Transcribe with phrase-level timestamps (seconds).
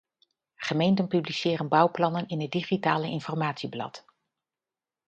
[0.55, 4.05] Gemeenten publiceren bouwplannen in het digitale informatieblad.